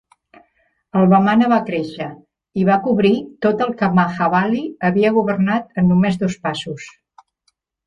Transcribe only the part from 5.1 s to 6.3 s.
governat en només